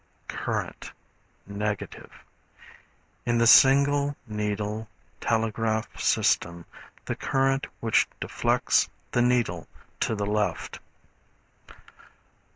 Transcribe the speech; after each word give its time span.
Current, 0.27 0.91
Negative. 1.45 2.09
In 3.23 3.37
the 3.37 3.45
single 3.45 4.15
needle 4.25 4.87
telegraph 5.19 5.99
system 6.01 6.65
the 7.05 7.15
current 7.15 7.67
which 7.81 8.07
deflects 8.19 8.89
the 9.11 9.21
needle 9.21 9.67
to 9.99 10.15
the 10.15 10.25
left. 10.25 10.79